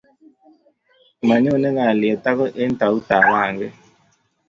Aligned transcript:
mayone 1.27 1.69
kalyet 1.77 2.23
agoi 2.29 2.55
eng 2.61 2.73
tautab 2.79 3.23
panget 3.31 3.73